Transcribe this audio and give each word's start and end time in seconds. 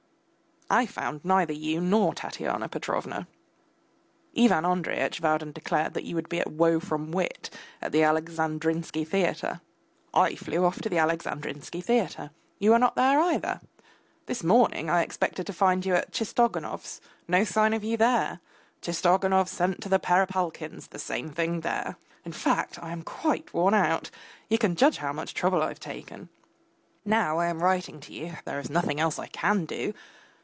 I 0.73 0.85
found 0.85 1.25
neither 1.25 1.51
you, 1.51 1.81
nor 1.81 2.13
Tatyana 2.13 2.69
Petrovna. 2.69 3.27
Ivan 4.39 4.63
Andreyitch 4.63 5.19
vowed 5.19 5.41
and 5.43 5.53
declared 5.53 5.93
that 5.95 6.05
you 6.05 6.15
would 6.15 6.29
be 6.29 6.39
at 6.39 6.49
Woe 6.53 6.79
from 6.79 7.11
Wit, 7.11 7.49
at 7.81 7.91
the 7.91 8.03
Alexandrinsky 8.03 9.05
theatre. 9.05 9.59
I 10.13 10.35
flew 10.35 10.63
off 10.63 10.79
to 10.83 10.87
the 10.87 10.95
Alexandrinsky 10.97 11.83
theatre: 11.83 12.29
you 12.57 12.71
were 12.71 12.79
not 12.79 12.95
there 12.95 13.19
either. 13.19 13.59
This 14.27 14.45
morning 14.45 14.89
I 14.89 15.01
expected 15.01 15.45
to 15.47 15.51
find 15.51 15.85
you 15.85 15.93
at 15.93 16.13
Tchistoganov's 16.13 17.01
no 17.27 17.43
sign 17.43 17.73
of 17.73 17.83
you 17.83 17.97
there. 17.97 18.39
Tchistoganov 18.81 19.49
sent 19.49 19.81
to 19.81 19.89
the 19.89 19.99
Perepalkins' 19.99 20.87
the 20.91 20.99
same 20.99 21.31
thing 21.31 21.59
there. 21.59 21.97
In 22.23 22.31
fact, 22.31 22.79
I 22.81 22.93
am 22.93 23.03
quite 23.03 23.53
worn 23.53 23.73
out; 23.73 24.09
you 24.47 24.57
can 24.57 24.77
judge 24.77 24.99
how 24.99 25.11
much 25.11 25.33
trouble 25.33 25.61
I 25.61 25.67
have 25.67 25.81
taken! 25.81 26.29
Now 27.03 27.39
I 27.39 27.47
am 27.47 27.61
writing 27.61 27.99
to 27.99 28.13
you 28.13 28.35
(there 28.45 28.61
is 28.61 28.69
nothing 28.69 29.01
else 29.01 29.19
I 29.19 29.27
can 29.27 29.65
do). 29.65 29.93